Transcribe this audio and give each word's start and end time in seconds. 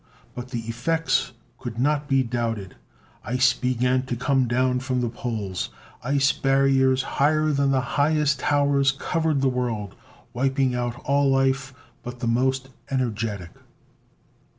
But 0.33 0.49
the 0.49 0.61
effects 0.61 1.31
could 1.59 1.77
not 1.77 2.07
be 2.07 2.23
doubted. 2.23 2.75
Ice 3.23 3.53
began 3.53 4.01
to 4.07 4.15
come 4.15 4.47
down 4.47 4.79
from 4.79 4.99
the 4.99 5.09
poles. 5.11 5.69
Ice 6.03 6.31
barriers 6.31 7.03
higher 7.03 7.51
than 7.51 7.69
the 7.69 7.81
highest 8.01 8.39
towers 8.39 8.91
covered 8.91 9.41
the 9.41 9.47
world, 9.47 9.93
wiping 10.33 10.73
out 10.73 10.99
all 11.05 11.29
life 11.29 11.75
but 12.01 12.19
the 12.19 12.25
most 12.25 12.69
energetic. 12.89 13.51